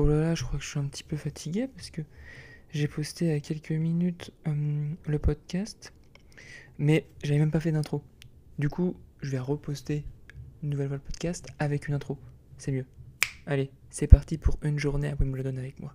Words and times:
Oh 0.00 0.06
là 0.06 0.20
là, 0.20 0.34
je 0.36 0.44
crois 0.44 0.60
que 0.60 0.64
je 0.64 0.70
suis 0.70 0.78
un 0.78 0.84
petit 0.84 1.02
peu 1.02 1.16
fatigué 1.16 1.66
parce 1.66 1.90
que 1.90 2.02
j'ai 2.70 2.86
posté 2.86 3.32
a 3.32 3.40
quelques 3.40 3.72
minutes 3.72 4.30
euh, 4.46 4.92
le 5.06 5.18
podcast, 5.18 5.92
mais 6.78 7.04
j'avais 7.24 7.40
même 7.40 7.50
pas 7.50 7.58
fait 7.58 7.72
d'intro. 7.72 8.04
Du 8.60 8.68
coup, 8.68 8.94
je 9.22 9.30
vais 9.32 9.40
reposter 9.40 10.04
une 10.62 10.70
nouvelle 10.70 10.86
fois 10.86 10.98
le 10.98 11.02
podcast 11.02 11.48
avec 11.58 11.88
une 11.88 11.94
intro. 11.94 12.16
C'est 12.58 12.70
mieux. 12.70 12.86
Allez, 13.44 13.72
c'est 13.90 14.06
parti 14.06 14.38
pour 14.38 14.56
une 14.62 14.78
journée 14.78 15.08
à 15.08 15.16
Wimbledon 15.18 15.56
avec 15.56 15.80
moi. 15.80 15.92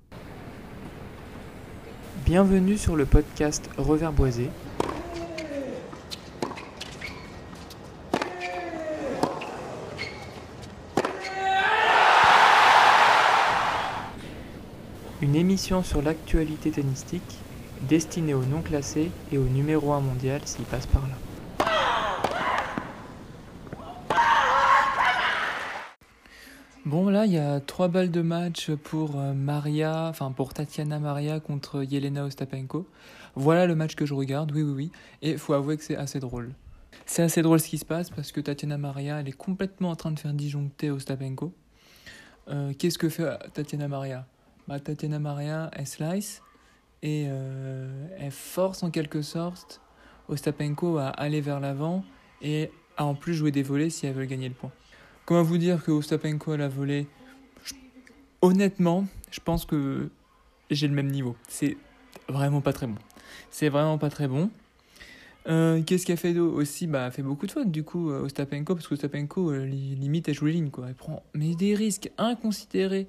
Bienvenue 2.25 2.77
sur 2.77 2.97
le 2.97 3.05
podcast 3.05 3.69
Revers 3.77 4.11
Une 15.21 15.35
émission 15.35 15.83
sur 15.83 16.01
l'actualité 16.01 16.71
tennistique 16.71 17.37
destinée 17.87 18.33
aux 18.33 18.43
non 18.45 18.61
classés 18.61 19.11
et 19.31 19.37
au 19.37 19.45
numéro 19.45 19.93
1 19.93 20.01
mondial 20.01 20.41
s'il 20.45 20.65
passe 20.65 20.85
par 20.87 21.01
là. 21.03 21.15
Bon 26.85 27.09
là, 27.09 27.25
il 27.25 27.31
y 27.31 27.37
a 27.37 27.61
trois 27.61 27.87
balles 27.87 28.11
de 28.11 28.21
match 28.21 28.69
pour 28.71 29.17
euh, 29.17 29.33
Maria, 29.33 30.07
enfin 30.09 30.31
pour 30.31 30.53
Tatiana 30.53 30.99
Maria 30.99 31.39
contre 31.39 31.83
Yelena 31.83 32.25
Ostapenko. 32.25 32.85
Voilà 33.35 33.65
le 33.65 33.75
match 33.75 33.95
que 33.95 34.05
je 34.05 34.13
regarde, 34.13 34.51
oui 34.51 34.63
oui 34.63 34.73
oui, 34.75 34.91
et 35.21 35.37
faut 35.37 35.53
avouer 35.53 35.77
que 35.77 35.83
c'est 35.83 35.95
assez 35.95 36.19
drôle. 36.19 36.51
C'est 37.05 37.23
assez 37.23 37.41
drôle 37.41 37.61
ce 37.61 37.69
qui 37.69 37.77
se 37.77 37.85
passe 37.85 38.09
parce 38.09 38.33
que 38.33 38.41
Tatiana 38.41 38.77
Maria, 38.77 39.21
elle 39.21 39.29
est 39.29 39.37
complètement 39.37 39.91
en 39.91 39.95
train 39.95 40.11
de 40.11 40.19
faire 40.19 40.33
disjoncter 40.33 40.91
Ostapenko. 40.91 41.53
Euh, 42.49 42.73
Qu'est-ce 42.77 42.97
que 42.97 43.07
fait 43.07 43.29
Tatiana 43.53 43.87
Maria? 43.87 44.27
Bah, 44.67 44.79
Tatiana 44.79 45.19
Maria, 45.19 45.69
elle 45.73 45.87
slice 45.87 46.41
et 47.01 47.25
euh, 47.27 48.07
elle 48.17 48.31
force 48.31 48.83
en 48.83 48.91
quelque 48.91 49.21
sorte 49.21 49.81
Ostapenko 50.29 50.97
à 50.97 51.07
aller 51.07 51.41
vers 51.41 51.59
l'avant 51.59 52.03
et 52.41 52.71
à 52.97 53.05
en 53.05 53.15
plus 53.15 53.33
jouer 53.33 53.51
des 53.51 53.63
volets 53.63 53.89
si 53.89 54.05
elle 54.07 54.13
veut 54.13 54.25
gagner 54.25 54.47
le 54.47 54.55
point. 54.55 54.71
Comment 55.25 55.43
vous 55.43 55.57
dire 55.57 55.83
que 55.83 55.91
Ostapenko 55.91 56.51
a 56.51 56.57
la 56.57 56.67
volée 56.69 57.07
Honnêtement, 58.41 59.05
je 59.31 59.39
pense 59.39 59.65
que 59.65 60.09
j'ai 60.69 60.87
le 60.87 60.93
même 60.93 61.09
niveau. 61.09 61.35
C'est 61.47 61.77
vraiment 62.27 62.61
pas 62.61 62.73
très 62.73 62.87
bon. 62.87 62.97
C'est 63.49 63.69
vraiment 63.69 63.97
pas 63.97 64.09
très 64.09 64.27
bon. 64.27 64.49
Euh, 65.47 65.81
Qu'est-ce 65.83 66.05
qu'elle 66.05 66.17
fait 66.17 66.37
aussi 66.37 66.87
bah, 66.87 67.05
Elle 67.07 67.11
fait 67.11 67.21
beaucoup 67.21 67.47
de 67.47 67.51
fautes 67.51 67.71
du 67.71 67.83
coup, 67.83 68.11
euh, 68.11 68.23
Ostapenko, 68.23 68.75
parce 68.75 68.87
qu'Ostapenko, 68.87 69.51
euh, 69.51 69.65
limite, 69.65 70.27
elle 70.29 70.35
joue 70.35 70.45
les. 70.45 70.61
Quoi. 70.69 70.85
Elle 70.89 70.95
prend 70.95 71.23
mais 71.33 71.55
des 71.55 71.75
risques 71.75 72.11
inconsidérés 72.17 73.07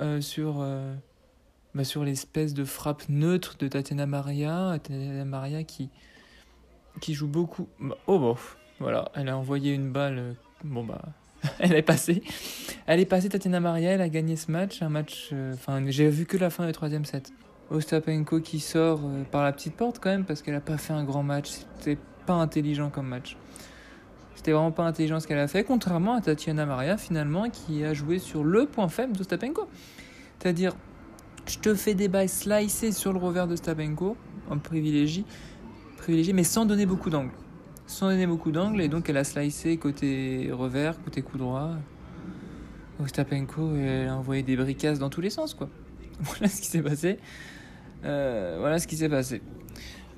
euh, 0.00 0.20
sur, 0.20 0.56
euh, 0.60 0.94
bah, 1.74 1.84
sur 1.84 2.04
l'espèce 2.04 2.54
de 2.54 2.64
frappe 2.64 3.04
neutre 3.08 3.56
de 3.58 3.68
Tatiana 3.68 4.06
Maria. 4.06 4.78
Tatiana 4.82 5.24
Maria 5.24 5.64
qui, 5.64 5.90
qui 7.00 7.14
joue 7.14 7.28
beaucoup. 7.28 7.68
Oh, 8.06 8.18
bon, 8.18 8.36
voilà, 8.80 9.10
elle 9.14 9.28
a 9.28 9.36
envoyé 9.36 9.72
une 9.72 9.90
balle. 9.92 10.18
euh, 10.18 10.32
bon, 10.64 10.84
bah, 10.84 11.02
elle 11.58 11.74
est 11.74 11.82
passée. 11.82 12.22
Elle 12.86 13.00
est 13.00 13.06
passée, 13.06 13.28
Tatiana 13.28 13.60
Maria, 13.60 13.92
elle 13.92 14.00
a 14.00 14.08
gagné 14.08 14.36
ce 14.36 14.50
match. 14.50 14.82
Un 14.82 14.88
match. 14.88 15.32
Enfin, 15.52 15.82
j'ai 15.88 16.08
vu 16.08 16.26
que 16.26 16.36
la 16.36 16.50
fin 16.50 16.66
du 16.66 16.72
troisième 16.72 17.04
set. 17.04 17.32
Ostapenko 17.70 18.40
qui 18.40 18.60
sort 18.60 19.00
par 19.30 19.42
la 19.42 19.50
petite 19.50 19.74
porte 19.74 19.98
quand 19.98 20.10
même 20.10 20.26
parce 20.26 20.42
qu'elle 20.42 20.54
a 20.54 20.60
pas 20.60 20.76
fait 20.76 20.92
un 20.92 21.02
grand 21.02 21.22
match. 21.22 21.50
C'était 21.78 21.98
pas 22.26 22.34
intelligent 22.34 22.90
comme 22.90 23.08
match. 23.08 23.36
C'était 24.34 24.52
vraiment 24.52 24.72
pas 24.72 24.84
intelligent 24.84 25.20
ce 25.20 25.26
qu'elle 25.26 25.38
a 25.38 25.48
fait, 25.48 25.64
contrairement 25.64 26.14
à 26.14 26.20
Tatiana 26.20 26.66
Maria 26.66 26.96
finalement 26.96 27.48
qui 27.50 27.84
a 27.84 27.94
joué 27.94 28.18
sur 28.18 28.44
le 28.44 28.66
point 28.66 28.88
faible 28.88 29.16
d'Ostapenko. 29.16 29.68
C'est-à-dire, 30.38 30.72
je 31.46 31.58
te 31.58 31.74
fais 31.74 31.94
des 31.94 32.08
bails 32.08 32.28
slicés 32.28 32.92
sur 32.92 33.12
le 33.12 33.18
revers 33.18 33.46
d'Ostapenko, 33.46 34.16
en 34.50 34.58
privilégie, 34.58 35.24
privilégié, 35.98 36.32
mais 36.32 36.44
sans 36.44 36.66
donner 36.66 36.86
beaucoup 36.86 37.10
d'angle. 37.10 37.30
Sans 37.86 38.08
donner 38.08 38.26
beaucoup 38.26 38.50
d'angle, 38.50 38.80
et 38.80 38.88
donc 38.88 39.08
elle 39.08 39.16
a 39.16 39.24
slicé 39.24 39.76
côté 39.76 40.50
revers, 40.52 41.02
côté 41.02 41.22
coup 41.22 41.38
droit. 41.38 41.70
Ostapenko, 43.02 43.74
elle 43.76 44.08
a 44.08 44.16
envoyé 44.16 44.42
des 44.42 44.56
bricasses 44.56 44.98
dans 44.98 45.10
tous 45.10 45.20
les 45.20 45.30
sens, 45.30 45.54
quoi. 45.54 45.68
Voilà 46.20 46.48
ce 46.48 46.60
qui 46.60 46.68
s'est 46.68 46.82
passé. 46.82 47.18
Euh, 48.04 48.56
voilà 48.60 48.78
ce 48.78 48.86
qui 48.86 48.96
s'est 48.96 49.08
passé. 49.08 49.42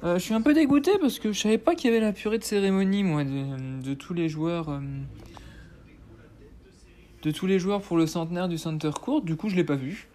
Euh, 0.05 0.19
je 0.19 0.25
suis 0.25 0.35
un 0.35 0.43
peu 0.43 0.53
dégoûté 0.53 0.93
parce 1.01 1.19
que 1.19 1.33
je 1.33 1.41
savais 1.41 1.59
pas 1.59 1.75
qu'il 1.75 1.91
y 1.91 1.95
avait 1.95 2.05
la 2.05 2.13
purée 2.13 2.39
de 2.39 2.45
cérémonie, 2.45 3.03
moi, 3.03 3.25
de, 3.25 3.95
tous 3.95 4.15
les 4.15 4.29
joueurs. 4.29 4.69
euh, 4.69 4.81
de 7.23 7.31
tous 7.31 7.47
les 7.47 7.59
joueurs 7.59 7.81
pour 7.81 7.97
le 7.97 8.07
centenaire 8.07 8.49
du 8.49 8.59
Center 8.59 8.91
Court. 9.01 9.23
Du 9.23 9.37
coup, 9.37 9.49
je 9.49 9.57
l'ai 9.57 9.65
pas 9.65 9.75
vu. 9.75 10.07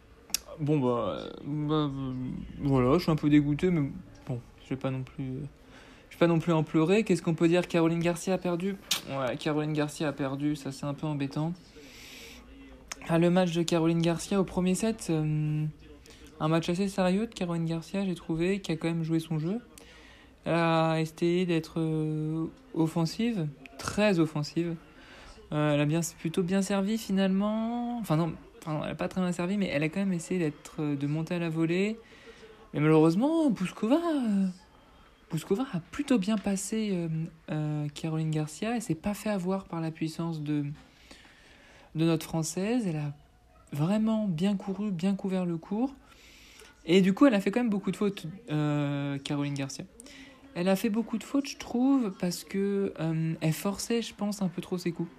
Bon, 0.59 0.80
bah, 0.80 1.18
bah, 1.44 1.74
euh, 1.74 2.14
voilà, 2.59 2.97
je 2.97 3.03
suis 3.03 3.12
un 3.12 3.16
peu 3.16 3.30
dégoûté, 3.30 3.70
mais 3.70 3.90
bon, 4.28 4.40
je 4.64 4.70
vais 4.70 4.75
pas 4.75 4.91
non 4.91 5.02
plus. 5.02 5.25
vais 5.25 6.18
pas 6.20 6.28
non 6.28 6.40
plus 6.40 6.53
en 6.53 6.64
pleurer. 6.64 7.03
Qu'est-ce 7.03 7.22
qu'on 7.22 7.34
peut 7.34 7.47
dire? 7.47 7.68
Caroline 7.68 8.00
Garcia 8.00 8.36
a 8.36 8.38
perdu? 8.38 8.75
Ouais, 9.09 9.36
Caroline 9.38 9.74
Garcia 9.74 10.08
a 10.08 10.14
perdu, 10.14 10.56
ça 10.56 10.72
c'est 10.72 10.86
un 10.86 10.94
peu 10.94 11.08
embêtant. 11.08 11.53
Ah, 13.09 13.18
le 13.18 13.30
match 13.30 13.52
de 13.52 13.64
Caroline 13.64 14.02
Garcia 14.02 14.40
au 14.40 14.44
premier 14.44 14.75
set, 14.75 15.12
un 16.40 16.47
match 16.47 16.70
assez 16.70 16.88
sérieux 16.88 17.28
de 17.28 17.34
Caroline 17.34 17.66
Garcia, 17.66 18.06
j'ai 18.06 18.16
trouvé, 18.16 18.62
qui 18.62 18.72
a 18.72 18.78
quand 18.78 18.88
même 18.88 19.03
joué 19.03 19.20
son 19.20 19.40
jeu. 19.40 19.59
Elle 20.46 20.53
a 20.53 21.00
essayé 21.00 21.46
d'être 21.46 21.79
euh, 21.79 22.47
offensive, 22.74 23.47
très 23.78 24.19
offensive. 24.19 24.75
Euh, 25.52 25.74
elle 25.74 25.81
a 25.81 25.85
bien, 25.85 26.02
plutôt 26.19 26.44
bien 26.44 26.62
servi 26.62 26.97
finalement. 26.97 28.00
Enfin 28.00 28.16
non, 28.16 28.34
elle 28.66 28.79
n'a 28.79 28.96
pas 28.96 29.07
très 29.07 29.22
bien 29.22 29.31
servi, 29.31 29.57
mais 29.57 29.68
elle 29.68 29.84
a 29.84 29.90
quand 29.90 30.00
même 30.00 30.13
essayé 30.13 30.40
d'être, 30.40 30.78
euh, 30.79 30.96
de 30.96 31.07
monter 31.07 31.35
à 31.35 31.40
la 31.40 31.50
volée. 31.50 32.00
Mais 32.74 32.79
malheureusement, 32.79 33.50
Bouskova, 33.50 34.00
a 35.74 35.79
plutôt 35.91 36.18
bien 36.18 36.38
passé 36.38 37.09
Caroline 37.94 38.31
Garcia. 38.31 38.75
Elle 38.75 38.81
s'est 38.81 38.96
pas 38.96 39.13
fait 39.13 39.29
avoir 39.29 39.66
par 39.66 39.81
la 39.81 39.91
puissance 39.91 40.41
de, 40.41 40.63
de 41.96 42.06
notre 42.06 42.25
française. 42.25 42.88
Elle 42.88 42.96
a 42.96 43.13
vraiment 43.73 44.25
bien 44.25 44.56
couru, 44.56 44.90
bien 44.90 45.16
couvert 45.16 45.46
le 45.46 45.58
cours. 45.58 45.94
Et 46.85 47.02
du 47.02 47.13
coup, 47.13 47.25
elle 47.25 47.34
a 47.34 47.41
fait 47.41 47.52
quand 47.52 47.59
même 47.59 47.69
beaucoup 47.69 47.91
de 47.91 47.97
fautes, 47.97 48.25
Caroline 48.47 49.53
Garcia. 49.53 49.84
Elle 50.53 50.67
a 50.67 50.75
fait 50.75 50.89
beaucoup 50.89 51.17
de 51.17 51.23
fautes, 51.23 51.47
je 51.47 51.57
trouve, 51.57 52.12
parce 52.19 52.44
que 52.44 52.94
euh, 53.00 53.34
elle 53.39 53.53
forçait, 53.53 54.01
je 54.01 54.13
pense, 54.13 54.41
un 54.41 54.50
peu 54.50 54.62
trop 54.62 54.78
ses 54.78 54.91
coups. 54.91 55.09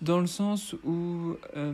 Dans 0.00 0.20
le 0.20 0.26
sens 0.26 0.74
où, 0.84 1.34
euh, 1.56 1.72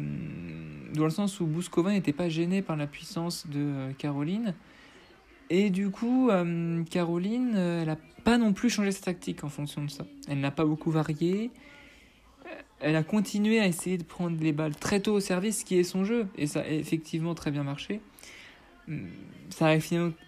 dans 0.95 1.05
le 1.05 1.11
sens 1.11 1.39
où 1.41 1.47
Bouskova 1.47 1.93
n'était 1.93 2.13
pas 2.13 2.29
gênée 2.29 2.63
par 2.63 2.77
la 2.77 2.87
puissance 2.87 3.47
de 3.47 3.61
euh, 3.61 3.93
Caroline. 3.93 4.55
Et 5.49 5.71
du 5.71 5.91
coup, 5.91 6.29
Caroline, 6.91 7.55
elle 7.55 7.87
n'a 7.87 7.97
pas 8.25 8.37
non 8.37 8.53
plus 8.53 8.69
changé 8.69 8.91
sa 8.91 9.03
tactique 9.03 9.45
en 9.45 9.49
fonction 9.49 9.85
de 9.85 9.91
ça. 9.91 10.05
Elle 10.27 10.41
n'a 10.41 10.51
pas 10.51 10.65
beaucoup 10.65 10.91
varié. 10.91 11.53
Elle 12.81 12.97
a 12.97 13.05
continué 13.05 13.61
à 13.61 13.67
essayer 13.69 13.97
de 13.97 14.03
prendre 14.03 14.37
les 14.43 14.53
balles 14.53 14.75
très 14.75 14.99
tôt 14.99 15.13
au 15.13 15.21
service, 15.21 15.61
ce 15.61 15.65
qui 15.65 15.79
est 15.79 15.85
son 15.85 16.05
jeu. 16.05 16.27
Et 16.37 16.49
ça 16.49 16.63
a 16.63 16.69
effectivement 16.69 17.37
très 17.37 17.53
bien 17.53 17.63
marché. 17.63 18.01
Hum, 18.89 19.09
Ça 19.51 19.69
a 19.69 19.75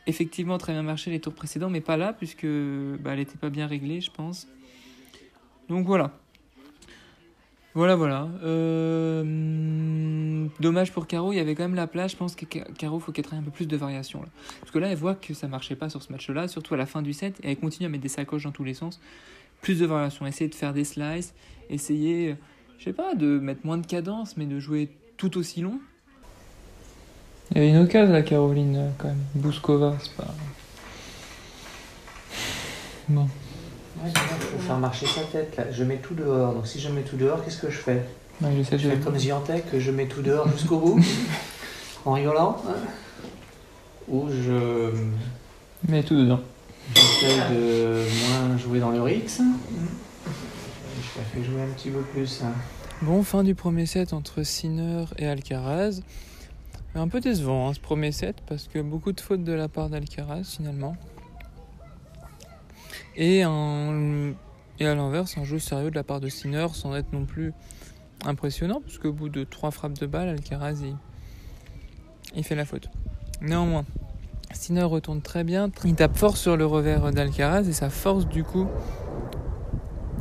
effectivement 0.07 0.59
très 0.59 0.73
bien 0.73 0.83
marché 0.83 1.11
les 1.11 1.21
tours 1.21 1.35
précédents, 1.35 1.71
mais 1.71 1.81
pas 1.81 1.97
là, 1.97 2.13
puisque 2.13 2.47
bah, 2.47 3.13
elle 3.13 3.19
n'était 3.19 3.39
pas 3.39 3.51
bien 3.51 3.67
réglée, 3.67 4.01
je 4.01 4.11
pense. 4.11 4.49
Donc 5.69 5.87
voilà. 5.87 6.13
Voilà, 7.75 7.95
voilà. 7.97 8.29
Euh, 8.43 9.23
dommage 10.61 10.93
pour 10.93 11.07
Caro, 11.07 11.33
il 11.33 11.37
y 11.37 11.41
avait 11.41 11.55
quand 11.55 11.63
même 11.65 11.75
la 11.75 11.87
place. 11.87 12.13
Je 12.13 12.17
pense 12.17 12.35
que 12.35 12.45
Ca- 12.51 12.65
Caro, 12.77 12.99
faut 12.99 13.13
qu'elle 13.13 13.25
travaille 13.25 13.43
un 13.43 13.45
peu 13.45 13.51
plus 13.53 13.69
de 13.69 13.77
variation. 13.77 14.23
Parce 14.61 14.73
que 14.73 14.79
là, 14.79 14.89
elle 14.89 14.97
voit 14.97 15.15
que 15.15 15.35
ça 15.35 15.49
marchait 15.49 15.77
pas 15.77 15.89
sur 15.91 16.03
ce 16.03 16.11
match-là, 16.13 16.49
surtout 16.49 16.75
à 16.75 16.77
la 16.77 16.87
fin 16.87 17.03
du 17.03 17.13
set, 17.13 17.39
et 17.45 17.51
elle 17.51 17.57
continue 17.59 17.87
à 17.87 17.89
mettre 17.89 18.03
des 18.03 18.09
sacoches 18.09 18.45
dans 18.45 18.53
tous 18.53 18.65
les 18.65 18.75
sens. 18.75 19.01
Plus 19.61 19.79
de 19.79 19.87
variation, 19.87 20.27
essayer 20.27 20.49
de 20.49 20.55
faire 20.55 20.73
des 20.73 20.85
slices, 20.85 21.35
essayer, 21.69 22.37
je 22.79 22.85
sais 22.85 22.93
pas, 22.93 23.15
de 23.15 23.39
mettre 23.39 23.61
moins 23.65 23.79
de 23.79 23.87
cadence, 23.87 24.37
mais 24.37 24.47
de 24.47 24.59
jouer 24.59 24.89
tout 25.17 25.37
aussi 25.37 25.61
long. 25.61 25.81
Il 27.51 27.57
y 27.57 27.61
avait 27.61 27.71
une 27.71 27.79
occasion, 27.83 28.13
la 28.13 28.23
Caroline, 28.23 28.77
euh, 28.77 28.89
quand 28.99 29.09
même. 29.09 29.23
Bouskova, 29.35 29.97
c'est 30.03 30.13
pas. 30.15 30.35
Bon. 33.09 33.23
Ouais, 33.23 34.11
il 34.15 34.19
faut 34.19 34.59
faire 34.59 34.79
marcher 34.79 35.07
sa 35.07 35.23
tête 35.23 35.57
là. 35.57 35.65
Je 35.73 35.83
mets 35.83 35.97
tout 35.97 36.15
dehors. 36.15 36.53
Donc 36.55 36.67
si 36.67 36.79
je 36.79 36.89
mets 36.91 37.03
tout 37.03 37.17
dehors, 37.17 37.43
qu'est-ce 37.45 37.59
que 37.61 37.71
je 37.71 37.79
fais? 37.79 38.03
Ouais, 38.43 38.51
Je 38.71 38.77
fais 38.77 38.99
comme 38.99 39.19
Ziantec, 39.19 39.65
je 39.77 39.91
mets 39.91 40.07
tout 40.07 40.23
dehors 40.23 40.49
jusqu'au 40.51 40.79
bout, 40.79 41.01
en 42.05 42.13
rigolant. 42.13 42.57
hein. 42.69 42.75
Ou 44.09 44.29
je 44.31 44.93
mets 45.89 46.03
tout 46.05 46.15
dedans. 46.17 46.41
j'essaie 46.95 47.35
de 47.51 48.05
moins 48.47 48.57
jouer 48.59 48.79
dans 48.79 48.91
le 48.91 49.03
Rix. 49.03 49.39
Je 49.39 51.19
la 51.19 51.25
fais 51.25 51.43
jouer 51.45 51.63
un 51.63 51.73
petit 51.75 51.91
peu 51.91 52.01
plus. 52.03 52.43
hein. 52.45 52.53
Bon, 53.03 53.23
fin 53.23 53.43
du 53.43 53.55
premier 53.55 53.87
set 53.87 54.13
entre 54.13 54.43
Sinner 54.45 55.05
et 55.19 55.27
Alcaraz. 55.27 56.01
Un 56.95 57.09
peu 57.09 57.21
décevant 57.21 57.69
hein, 57.69 57.75
ce 57.75 57.81
premier 57.81 58.13
set 58.13 58.37
parce 58.47 58.67
que 58.67 58.79
beaucoup 58.81 59.13
de 59.13 59.21
fautes 59.21 59.45
de 59.45 59.53
la 59.53 59.69
part 59.69 59.91
d'Alcaraz 59.91 60.45
finalement. 60.45 60.97
Et, 63.17 63.43
à 63.43 64.95
l'inverse, 64.95 65.37
un 65.39 65.45
jeu 65.45 65.59
sérieux 65.59 65.91
de 65.91 65.97
la 65.97 66.05
part 66.05 66.21
de 66.21 66.29
Sinner 66.29 66.69
sans 66.73 66.95
être 66.95 67.13
non 67.13 67.25
plus 67.25 67.53
impressionnant 68.25 68.81
parce 68.81 68.99
qu'au 68.99 69.13
bout 69.13 69.29
de 69.29 69.43
trois 69.45 69.73
frappes 69.73 69.99
de 69.99 70.07
balle, 70.07 70.29
Alcaraz 70.29 70.85
il, 72.35 72.45
fait 72.45 72.55
la 72.55 72.65
faute. 72.65 72.89
Néanmoins, 73.41 73.85
Sinner 74.53 74.85
retourne 74.85 75.21
très 75.21 75.43
bien. 75.43 75.71
Il 75.85 75.97
tape 75.97 76.17
fort 76.17 76.37
sur 76.37 76.57
le 76.57 76.65
revers 76.65 77.11
d'Alcaraz 77.11 77.69
et 77.69 77.73
ça 77.73 77.91
force 77.91 78.27
du 78.29 78.45
coup. 78.45 78.69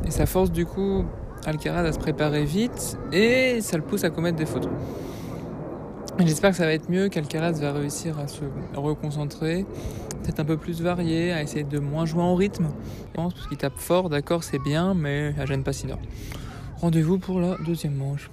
Et 0.04 0.10
ça 0.10 0.26
force 0.26 0.50
du 0.50 0.66
coup 0.66 1.04
Alcaraz 1.46 1.86
à 1.86 1.92
se 1.92 1.98
préparer 1.98 2.44
vite 2.44 2.98
et 3.12 3.60
ça 3.60 3.76
le 3.76 3.84
pousse 3.84 4.02
à 4.02 4.10
commettre 4.10 4.36
des 4.36 4.46
fautes. 4.46 4.68
J'espère 6.20 6.50
que 6.50 6.56
ça 6.56 6.66
va 6.66 6.72
être 6.72 6.90
mieux, 6.90 7.08
qu'Alcaraz 7.08 7.60
va 7.60 7.72
réussir 7.72 8.18
à 8.18 8.26
se 8.26 8.40
reconcentrer, 8.74 9.64
peut-être 10.22 10.40
un 10.40 10.44
peu 10.44 10.56
plus 10.56 10.82
varié, 10.82 11.32
à 11.32 11.42
essayer 11.42 11.62
de 11.62 11.78
moins 11.78 12.06
jouer 12.06 12.22
en 12.22 12.34
rythme. 12.34 12.68
Je 13.08 13.12
pense 13.14 13.34
parce 13.34 13.46
qu'il 13.46 13.56
tape 13.56 13.78
fort, 13.78 14.08
d'accord, 14.08 14.42
c'est 14.42 14.58
bien, 14.58 14.94
mais 14.94 15.32
ça 15.36 15.46
gêne 15.46 15.62
pas 15.62 15.72
Sinner. 15.72 15.94
Rendez-vous 16.78 17.18
pour 17.18 17.40
la 17.40 17.56
deuxième 17.64 17.94
manche. 17.94 18.30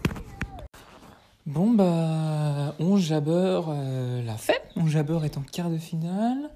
Bon 1.46 1.72
bah, 1.72 2.74
11 2.80 3.00
Jabber 3.00 3.62
euh, 3.68 4.24
l'a 4.24 4.38
fait. 4.38 4.64
11 4.78 4.90
Jabber 4.90 5.20
est 5.24 5.38
en 5.38 5.44
quart 5.44 5.70
de 5.70 5.78
finale. 5.78 6.50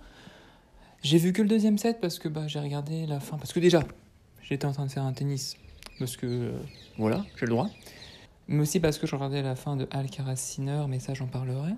J'ai 1.03 1.19
vu 1.19 1.31
que 1.31 1.43
le 1.43 1.47
deuxième 1.47 1.77
set 1.77 1.99
parce 2.01 2.17
que 2.17 2.27
bah, 2.27 2.47
j'ai 2.47 2.59
regardé 2.59 3.05
la 3.05 3.19
fin. 3.19 3.37
Parce 3.37 3.53
que 3.53 3.59
déjà, 3.59 3.83
j'étais 4.41 4.65
en 4.65 4.71
train 4.71 4.87
de 4.87 4.91
faire 4.91 5.03
un 5.03 5.13
tennis. 5.13 5.57
Parce 5.99 6.17
que 6.17 6.25
euh, 6.25 6.51
voilà, 6.97 7.23
j'ai 7.39 7.45
le 7.45 7.51
droit. 7.51 7.69
Mais 8.49 8.61
aussi 8.61 8.79
parce 8.79 8.97
que 8.97 9.07
je 9.07 9.15
regardais 9.15 9.41
la 9.41 9.55
fin 9.55 9.77
de 9.77 9.87
Alcaraz 9.91 10.35
Sinner, 10.35 10.83
mais 10.89 10.99
ça 10.99 11.13
j'en 11.13 11.27
parlerai. 11.27 11.71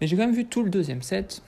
Mais 0.00 0.06
j'ai 0.06 0.16
quand 0.16 0.24
même 0.24 0.34
vu 0.34 0.46
tout 0.46 0.62
le 0.62 0.70
deuxième 0.70 1.02
set. 1.02 1.42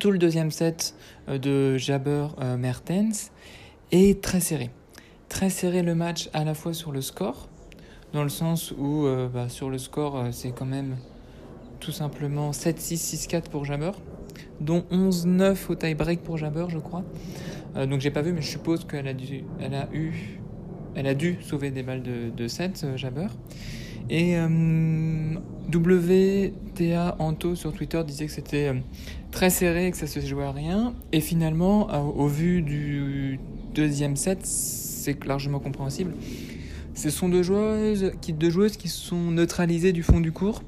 Tout 0.00 0.10
le 0.10 0.18
deuxième 0.18 0.50
set 0.50 0.94
euh, 1.28 1.38
de 1.38 1.78
Jabber 1.78 2.28
Mertens. 2.58 3.30
Et 3.92 4.18
très 4.18 4.40
serré. 4.40 4.70
Très 5.28 5.50
serré 5.50 5.82
le 5.82 5.94
match 5.94 6.28
à 6.32 6.44
la 6.44 6.54
fois 6.54 6.72
sur 6.72 6.90
le 6.90 7.00
score 7.00 7.48
dans 8.14 8.22
le 8.22 8.28
sens 8.30 8.72
où 8.78 9.06
euh, 9.06 9.28
bah, 9.28 9.48
sur 9.48 9.68
le 9.68 9.76
score, 9.76 10.16
euh, 10.16 10.28
c'est 10.30 10.52
quand 10.52 10.64
même 10.64 10.96
tout 11.80 11.90
simplement 11.90 12.52
7-6, 12.52 13.28
6-4 13.28 13.50
pour 13.50 13.64
Jabber, 13.64 13.90
dont 14.60 14.84
11-9 14.92 15.56
au 15.68 15.74
tie-break 15.74 16.22
pour 16.22 16.38
Jabber, 16.38 16.66
je 16.68 16.78
crois. 16.78 17.02
Euh, 17.76 17.86
donc 17.86 18.00
j'ai 18.00 18.12
pas 18.12 18.22
vu, 18.22 18.32
mais 18.32 18.40
je 18.40 18.48
suppose 18.48 18.86
qu'elle 18.86 19.08
a 19.08 19.88
eu, 19.92 20.38
elle 20.94 21.06
a 21.06 21.14
dû 21.14 21.38
sauver 21.42 21.70
des 21.70 21.82
balles 21.82 22.02
de, 22.02 22.30
de 22.34 22.48
7, 22.48 22.96
Jabber. 22.96 23.28
Et 24.10 24.36
WTA 25.72 27.16
Anto 27.18 27.54
sur 27.54 27.72
Twitter 27.72 28.02
disait 28.06 28.26
que 28.26 28.32
c'était 28.32 28.72
très 29.30 29.50
serré 29.50 29.86
et 29.86 29.90
que 29.90 29.96
ça 29.96 30.06
se 30.06 30.20
jouait 30.20 30.44
à 30.44 30.52
rien. 30.52 30.94
Et 31.12 31.20
finalement, 31.20 31.88
au 32.16 32.26
vu 32.26 32.60
du 32.62 33.40
deuxième 33.74 34.16
set, 34.16 34.40
c'est 34.44 35.24
largement 35.24 35.58
compréhensible. 35.58 36.12
Ce 36.94 37.10
sont 37.10 37.28
deux 37.28 37.42
joueuses 37.42 38.12
qui, 38.20 38.32
deux 38.32 38.50
joueuses 38.50 38.76
qui 38.76 38.88
sont 38.88 39.30
neutralisées 39.32 39.92
du 39.92 40.02
fond 40.02 40.20
du 40.20 40.32
cours. 40.32 40.62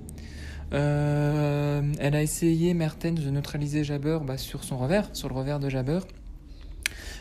Euh, 0.73 1.81
elle 2.01 2.17
a 2.17 2.23
essayé, 2.23 2.75
Mertens, 2.75 3.15
de 3.15 3.31
neutraliser 3.31 3.85
Jabber 3.85 4.19
bah, 4.27 4.37
sur 4.37 4.65
son 4.65 4.77
revers, 4.77 5.09
sur 5.13 5.29
le 5.29 5.35
revers 5.35 5.61
de 5.61 5.69
Jabber. 5.69 6.01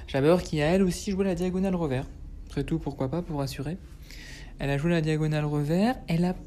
Jabber 0.08 0.38
qui 0.44 0.62
a 0.62 0.68
elle 0.68 0.82
aussi 0.82 1.12
joué 1.12 1.26
la 1.26 1.36
diagonale 1.36 1.76
revers. 1.76 2.08
Après 2.56 2.64
tout, 2.64 2.80
pourquoi 2.80 3.12
pas, 3.12 3.22
pour 3.22 3.42
assurer. 3.42 3.76
Elle 4.60 4.70
a 4.70 4.78
joué 4.78 4.92
la 4.92 5.02
diagonale 5.02 5.44
revers. 5.44 5.98
Elle 6.08 6.24
a... 6.24 6.38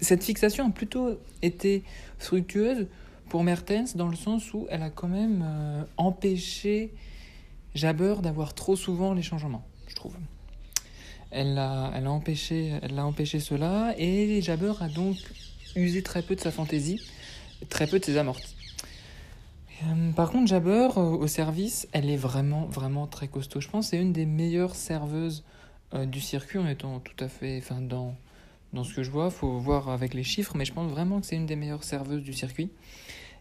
Cette 0.00 0.24
fixation 0.24 0.66
a 0.66 0.70
plutôt 0.70 1.16
été 1.42 1.84
fructueuse 2.18 2.88
pour 3.28 3.44
Mertens 3.44 3.94
dans 3.94 4.08
le 4.08 4.16
sens 4.16 4.52
où 4.52 4.66
elle 4.68 4.82
a 4.82 4.90
quand 4.90 5.06
même 5.06 5.44
euh, 5.46 5.84
empêché 5.96 6.92
Jabber 7.76 8.16
d'avoir 8.20 8.52
trop 8.52 8.74
souvent 8.74 9.14
les 9.14 9.22
changements, 9.22 9.64
je 9.86 9.94
trouve. 9.94 10.16
Elle 11.30 11.56
a, 11.56 11.92
elle 11.94 12.08
a, 12.08 12.10
empêché, 12.10 12.72
empêché 12.98 13.38
cela 13.38 13.94
et 13.96 14.42
Jabber 14.42 14.72
a 14.80 14.88
donc 14.88 15.18
usé 15.76 16.02
très 16.02 16.22
peu 16.22 16.34
de 16.34 16.40
sa 16.40 16.50
fantaisie, 16.50 17.00
très 17.68 17.86
peu 17.86 18.00
de 18.00 18.04
ses 18.04 18.16
amortis. 18.16 18.56
Euh, 19.82 20.12
par 20.12 20.30
contre, 20.30 20.48
Jabber, 20.48 20.88
au 20.96 21.26
service, 21.26 21.88
elle 21.92 22.10
est 22.10 22.16
vraiment, 22.16 22.66
vraiment 22.66 23.06
très 23.06 23.28
costaud. 23.28 23.60
Je 23.60 23.68
pense 23.68 23.86
que 23.86 23.90
c'est 23.90 24.02
une 24.02 24.12
des 24.12 24.26
meilleures 24.26 24.74
serveuses 24.74 25.44
euh, 25.94 26.06
du 26.06 26.20
circuit 26.20 26.58
en 26.58 26.66
étant 26.66 27.00
tout 27.00 27.22
à 27.22 27.28
fait. 27.28 27.58
Enfin, 27.58 27.80
dans, 27.80 28.14
dans 28.72 28.84
ce 28.84 28.94
que 28.94 29.02
je 29.02 29.10
vois, 29.10 29.30
faut 29.30 29.58
voir 29.58 29.88
avec 29.88 30.14
les 30.14 30.24
chiffres, 30.24 30.56
mais 30.56 30.64
je 30.64 30.72
pense 30.72 30.90
vraiment 30.90 31.20
que 31.20 31.26
c'est 31.26 31.36
une 31.36 31.46
des 31.46 31.56
meilleures 31.56 31.84
serveuses 31.84 32.22
du 32.22 32.32
circuit. 32.32 32.70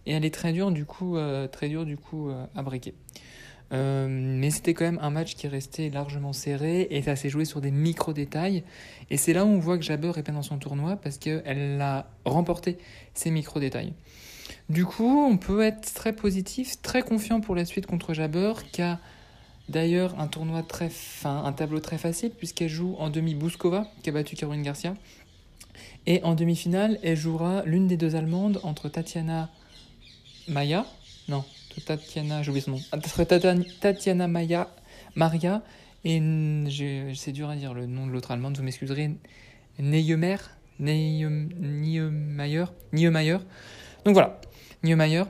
Et 0.05 0.13
elle 0.13 0.25
est 0.25 0.33
très 0.33 0.53
dure, 0.53 0.71
du 0.71 0.85
coup, 0.85 1.17
euh, 1.17 1.47
très 1.47 1.67
dure, 1.69 1.85
du 1.85 1.97
coup 1.97 2.29
à 2.55 2.63
briquer. 2.63 2.93
Euh, 3.71 4.07
mais 4.09 4.49
c'était 4.49 4.73
quand 4.73 4.85
même 4.85 4.99
un 5.01 5.11
match 5.11 5.35
qui 5.35 5.47
restait 5.47 5.89
largement 5.89 6.33
serré 6.33 6.87
et 6.89 7.01
ça 7.03 7.15
s'est 7.15 7.29
joué 7.29 7.45
sur 7.45 7.61
des 7.61 7.71
micro-détails. 7.71 8.63
Et 9.09 9.17
c'est 9.17 9.33
là 9.33 9.45
où 9.45 9.47
on 9.47 9.59
voit 9.59 9.77
que 9.77 9.83
Jabber 9.83 10.11
est 10.17 10.23
bien 10.23 10.33
dans 10.33 10.41
son 10.41 10.57
tournoi 10.57 10.95
parce 10.95 11.17
qu'elle 11.17 11.79
a 11.81 12.09
remporté 12.25 12.77
ces 13.13 13.31
micro-détails. 13.31 13.93
Du 14.69 14.85
coup, 14.85 15.25
on 15.27 15.37
peut 15.37 15.61
être 15.63 15.93
très 15.93 16.13
positif, 16.13 16.81
très 16.81 17.01
confiant 17.01 17.41
pour 17.41 17.55
la 17.55 17.65
suite 17.65 17.87
contre 17.87 18.13
Jabber, 18.13 18.53
qui 18.71 18.83
a 18.83 18.99
d'ailleurs 19.67 20.19
un 20.19 20.27
tournoi 20.27 20.61
très 20.61 20.89
fin, 20.89 21.43
un 21.43 21.53
tableau 21.53 21.79
très 21.79 21.97
facile, 21.97 22.29
puisqu'elle 22.31 22.69
joue 22.69 22.95
en 22.99 23.09
demi 23.09 23.33
Bouskova, 23.33 23.87
qui 24.03 24.09
a 24.09 24.13
battu 24.13 24.35
Caroline 24.35 24.61
Garcia. 24.63 24.95
Et 26.05 26.23
en 26.23 26.35
demi-finale, 26.35 26.99
elle 27.01 27.17
jouera 27.17 27.63
l'une 27.65 27.87
des 27.87 27.97
deux 27.97 28.15
Allemandes 28.15 28.59
entre 28.63 28.89
Tatiana 28.89 29.49
Maya, 30.47 30.85
non, 31.27 31.43
Tatiana, 31.85 32.41
j'ai 32.41 32.49
oublié 32.49 32.63
son 32.63 32.71
nom. 32.71 32.81
Tatiana 33.81 34.27
Maya, 34.27 34.69
Maria 35.15 35.61
et 36.05 36.21
c'est 37.15 37.31
dur 37.31 37.49
à 37.49 37.55
dire 37.55 37.73
le 37.73 37.85
nom 37.85 38.07
de 38.07 38.11
l'autre 38.11 38.31
allemande, 38.31 38.57
vous 38.57 38.63
m'excuserez. 38.63 39.15
Neyemer, 39.79 40.37
Niemeyer, 40.79 42.65
Niemeyer. 42.93 43.37
Donc 44.05 44.13
voilà, 44.13 44.39
Niemeyer. 44.83 45.23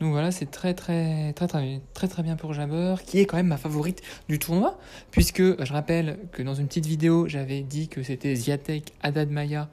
Donc 0.00 0.12
voilà, 0.12 0.30
c'est 0.30 0.50
très 0.50 0.74
très 0.74 1.32
très 1.32 1.48
très 1.48 1.80
très 1.92 2.08
très 2.08 2.22
bien 2.22 2.36
pour 2.36 2.54
Jabber, 2.54 2.94
qui 3.04 3.18
est 3.18 3.26
quand 3.26 3.36
même 3.36 3.48
ma 3.48 3.56
favorite 3.56 4.00
du 4.28 4.38
tournoi, 4.38 4.78
puisque 5.10 5.42
je 5.42 5.72
rappelle 5.72 6.18
que 6.30 6.42
dans 6.42 6.54
une 6.54 6.68
petite 6.68 6.86
vidéo, 6.86 7.26
j'avais 7.26 7.62
dit 7.62 7.88
que 7.88 8.02
c'était 8.04 8.34
Ziatek, 8.34 8.92
Haddad 9.02 9.30
Maya 9.30 9.68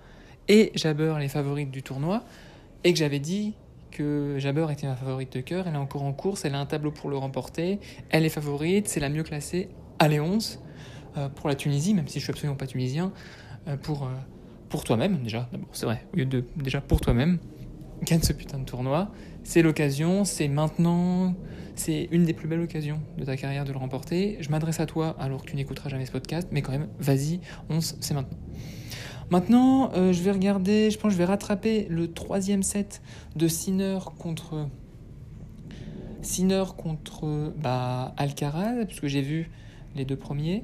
et 0.47 0.71
Jabber 0.74 1.15
les 1.19 1.27
favorites 1.27 1.69
du 1.69 1.83
tournoi, 1.83 2.24
et 2.83 2.92
que 2.92 2.97
j'avais 2.97 3.19
dit 3.19 3.53
que 3.92 4.36
Jabber 4.39 4.68
était 4.71 4.88
ma 4.88 4.95
favorite 4.95 5.31
de 5.33 5.42
cœur. 5.42 5.68
Elle 5.68 5.75
est 5.75 5.77
encore 5.77 6.03
en 6.03 6.13
course, 6.13 6.44
elle 6.44 6.56
a 6.56 6.59
un 6.59 6.65
tableau 6.65 6.92
pour 6.92 7.09
le 7.09 7.18
remporter. 7.18 7.80
Elle 8.09 8.25
est 8.25 8.30
favorite, 8.30 8.88
c'est 8.88 9.00
la 9.00 9.09
mieux 9.09 9.24
classée 9.24 9.69
à 10.00 10.07
Léonce 10.07 10.59
euh, 11.18 11.30
pour 11.30 11.47
la 11.47 11.56
Tunisie, 11.56 11.94
même 11.94 12.07
si 12.07 12.19
je 12.19 12.25
suis 12.25 12.31
absolument 12.31 12.57
pas 12.57 12.68
tunisien. 12.68 13.13
Euh, 13.68 13.77
pour, 13.77 14.03
euh, 14.03 14.09
pour 14.69 14.83
toi-même, 14.83 15.24
déjà, 15.24 15.47
d'abord, 15.51 15.69
c'est 15.71 15.86
vrai, 15.86 16.06
au 16.13 16.18
lieu 16.18 16.25
de 16.25 16.44
déjà 16.57 16.81
pour 16.81 17.00
toi-même, 17.00 17.39
gagne 18.03 18.21
ce 18.21 18.33
putain 18.33 18.59
de 18.59 18.65
tournoi. 18.65 19.11
C'est 19.44 19.61
l'occasion, 19.61 20.25
c'est 20.25 20.47
maintenant, 20.47 21.35
c'est 21.75 22.07
une 22.11 22.25
des 22.25 22.33
plus 22.33 22.47
belles 22.47 22.61
occasions 22.61 22.99
de 23.18 23.25
ta 23.25 23.37
carrière 23.37 23.66
de 23.66 23.71
le 23.71 23.78
remporter. 23.78 24.37
Je 24.40 24.49
m'adresse 24.49 24.80
à 24.80 24.85
toi 24.85 25.16
alors 25.19 25.44
que 25.44 25.52
tu 25.52 25.56
n'écouteras 25.56 25.90
jamais 25.90 26.06
ce 26.06 26.11
podcast, 26.11 26.47
mais 26.52 26.61
quand 26.61 26.71
même, 26.71 26.87
vas-y, 26.99 27.40
11, 27.69 27.97
c'est 27.99 28.14
maintenant. 28.14 28.37
Maintenant, 29.31 29.92
euh, 29.94 30.14
je 30.14 30.21
vais 30.21 30.31
regarder, 30.31 30.92
je 30.92 30.97
pense 30.97 31.09
que 31.09 31.14
je 31.14 31.18
vais 31.18 31.25
rattraper 31.25 31.87
le 31.90 32.11
troisième 32.11 32.61
set 32.61 33.02
de 33.35 33.47
Sinner 33.47 33.97
contre 34.19 34.68
Sinner 36.21 36.64
contre 36.78 37.54
bah, 37.57 38.14
Alcaraz, 38.18 38.85
puisque 38.85 39.07
j'ai 39.07 39.21
vu 39.21 39.49
les 39.95 40.06
deux 40.06 40.16
premiers. 40.16 40.64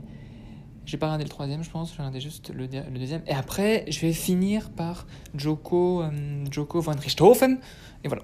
J'ai 0.85 0.97
pas 0.97 1.07
regardé 1.07 1.23
le 1.23 1.29
troisième, 1.29 1.63
je 1.63 1.69
pense, 1.69 1.91
j'ai 1.91 1.97
regardé 1.97 2.19
juste 2.19 2.51
le, 2.53 2.67
deuxième. 2.67 3.21
Et 3.27 3.33
après, 3.33 3.85
je 3.87 3.99
vais 4.01 4.13
finir 4.13 4.71
par 4.71 5.05
Joko, 5.35 6.01
euh, 6.01 6.09
Joko 6.49 6.81
van 6.81 6.95
Richthofen. 6.95 7.59
Et 8.03 8.07
voilà. 8.07 8.23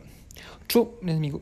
Ciao, 0.68 0.92
les 1.04 1.14
amigos. 1.14 1.42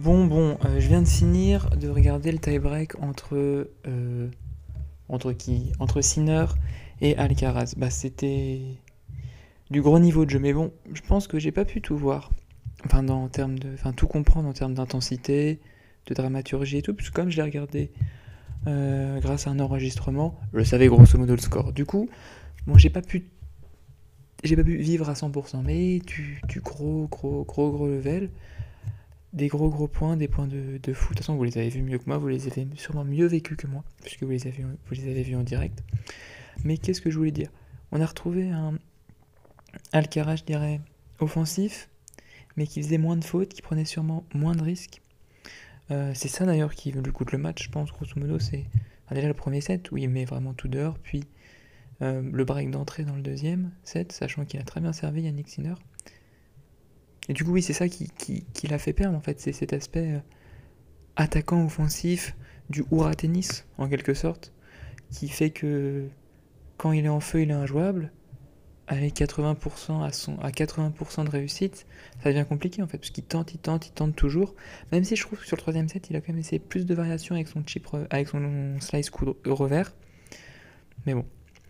Bon, 0.00 0.24
bon, 0.24 0.56
euh, 0.64 0.80
je 0.80 0.88
viens 0.88 1.02
de 1.02 1.06
finir 1.06 1.68
de 1.76 1.86
regarder 1.90 2.32
le 2.32 2.38
tie-break 2.38 3.02
entre, 3.02 3.68
euh, 3.86 4.30
entre 5.10 5.34
qui? 5.34 5.72
Entre 5.78 6.00
Sinner 6.00 6.46
et 7.02 7.18
Alcaraz. 7.18 7.74
Bah, 7.76 7.90
c'était 7.90 8.62
du 9.70 9.82
gros 9.82 9.98
niveau 9.98 10.24
de 10.24 10.30
jeu, 10.30 10.38
mais 10.38 10.54
bon, 10.54 10.72
je 10.94 11.02
pense 11.02 11.28
que 11.28 11.38
j'ai 11.38 11.52
pas 11.52 11.66
pu 11.66 11.82
tout 11.82 11.98
voir. 11.98 12.30
Enfin, 12.86 13.06
enfin, 13.10 13.92
tout 13.92 14.06
comprendre 14.06 14.48
en 14.48 14.54
termes 14.54 14.72
d'intensité, 14.72 15.60
de 16.06 16.14
dramaturgie 16.14 16.78
et 16.78 16.82
tout, 16.82 16.94
puisque 16.94 17.12
comme 17.12 17.28
je 17.28 17.36
l'ai 17.36 17.42
regardé 17.42 17.92
euh, 18.68 19.20
grâce 19.20 19.48
à 19.48 19.50
un 19.50 19.60
enregistrement, 19.60 20.40
je 20.54 20.62
savais 20.62 20.86
grosso 20.86 21.18
modo 21.18 21.34
le 21.34 21.42
score. 21.42 21.74
Du 21.74 21.84
coup, 21.84 22.08
bon, 22.66 22.78
j'ai 22.78 22.88
pas 22.88 23.02
pu 23.02 23.26
j'ai 24.44 24.56
pas 24.56 24.64
pu 24.64 24.78
vivre 24.78 25.10
à 25.10 25.12
100%, 25.12 25.62
mais 25.62 25.98
du 25.98 26.40
gros, 26.62 27.06
gros, 27.10 27.44
gros, 27.44 27.70
gros 27.70 27.86
level. 27.86 28.30
Des 29.32 29.48
gros 29.48 29.70
gros 29.70 29.88
points, 29.88 30.16
des 30.16 30.28
points 30.28 30.46
de, 30.46 30.78
de 30.82 30.92
fou. 30.92 31.10
De 31.12 31.18
toute 31.18 31.18
façon, 31.18 31.36
vous 31.36 31.44
les 31.44 31.58
avez 31.58 31.68
vus 31.68 31.82
mieux 31.82 31.98
que 31.98 32.04
moi, 32.06 32.18
vous 32.18 32.28
les 32.28 32.46
avez 32.46 32.66
sûrement 32.76 33.04
mieux 33.04 33.26
vécus 33.26 33.56
que 33.56 33.66
moi, 33.66 33.84
puisque 34.02 34.22
vous 34.22 34.30
les 34.30 34.46
avez, 34.46 34.62
vous 34.62 34.94
les 34.94 35.08
avez 35.08 35.22
vus 35.22 35.36
en 35.36 35.42
direct. 35.42 35.82
Mais 36.64 36.78
qu'est-ce 36.78 37.00
que 37.00 37.10
je 37.10 37.16
voulais 37.16 37.30
dire? 37.30 37.50
On 37.92 38.00
a 38.00 38.06
retrouvé 38.06 38.50
un 38.50 38.78
Alcaraz, 39.92 40.36
je 40.36 40.44
dirais, 40.44 40.80
offensif, 41.20 41.88
mais 42.56 42.66
qui 42.66 42.82
faisait 42.82 42.98
moins 42.98 43.16
de 43.16 43.24
fautes, 43.24 43.50
qui 43.50 43.62
prenait 43.62 43.84
sûrement 43.84 44.24
moins 44.34 44.54
de 44.54 44.62
risques. 44.62 45.00
Euh, 45.90 46.12
c'est 46.14 46.28
ça 46.28 46.44
d'ailleurs 46.44 46.74
qui 46.74 46.92
lui 46.92 47.12
coûte 47.12 47.32
le 47.32 47.38
match, 47.38 47.64
je 47.64 47.70
pense, 47.70 47.90
grosso 47.92 48.12
modo. 48.16 48.38
C'est 48.38 48.64
déjà 49.12 49.28
le 49.28 49.34
premier 49.34 49.60
set 49.60 49.90
où 49.90 49.96
il 49.96 50.08
met 50.08 50.24
vraiment 50.24 50.54
tout 50.54 50.68
dehors, 50.68 50.98
puis 50.98 51.24
euh, 52.02 52.22
le 52.22 52.44
break 52.44 52.70
d'entrée 52.70 53.04
dans 53.04 53.16
le 53.16 53.22
deuxième 53.22 53.72
set, 53.82 54.12
sachant 54.12 54.44
qu'il 54.44 54.60
a 54.60 54.64
très 54.64 54.80
bien 54.80 54.92
servi 54.92 55.22
Yannick 55.22 55.48
Sinner. 55.48 55.74
Et 57.30 57.32
du 57.32 57.44
coup, 57.44 57.52
oui, 57.52 57.62
c'est 57.62 57.72
ça 57.72 57.88
qui, 57.88 58.10
qui, 58.18 58.66
l'a 58.66 58.78
fait 58.80 58.92
perdre 58.92 59.16
en 59.16 59.20
fait, 59.20 59.38
c'est 59.38 59.52
cet 59.52 59.72
aspect 59.72 60.14
euh, 60.14 60.18
attaquant 61.14 61.64
offensif 61.64 62.34
du 62.70 62.82
hurrah 62.90 63.14
tennis 63.14 63.68
en 63.78 63.88
quelque 63.88 64.14
sorte, 64.14 64.52
qui 65.12 65.28
fait 65.28 65.50
que 65.50 66.08
quand 66.76 66.90
il 66.90 67.04
est 67.04 67.08
en 67.08 67.20
feu, 67.20 67.42
il 67.42 67.50
est 67.50 67.54
injouable, 67.54 68.10
avec 68.88 69.14
80% 69.14 70.02
à, 70.02 70.10
son, 70.10 70.40
à 70.40 70.50
80% 70.50 71.24
de 71.24 71.30
réussite, 71.30 71.86
ça 72.20 72.30
devient 72.32 72.44
compliqué 72.48 72.82
en 72.82 72.88
fait, 72.88 72.98
parce 72.98 73.10
qu'il 73.10 73.22
tente, 73.22 73.54
il 73.54 73.58
tente, 73.58 73.86
il 73.86 73.92
tente 73.92 74.16
toujours. 74.16 74.56
Même 74.90 75.04
si 75.04 75.14
je 75.14 75.24
trouve 75.24 75.38
que 75.38 75.46
sur 75.46 75.56
le 75.56 75.62
troisième 75.62 75.88
set, 75.88 76.10
il 76.10 76.16
a 76.16 76.20
quand 76.20 76.32
même 76.32 76.40
essayé 76.40 76.58
plus 76.58 76.84
de 76.84 76.94
variations 76.96 77.36
avec 77.36 77.46
son 77.46 77.64
chip, 77.64 77.86
avec 78.10 78.26
son 78.26 78.74
slice 78.80 79.08
coup 79.08 79.36
revers. 79.44 79.94
Mais 81.06 81.14
bon, 81.14 81.24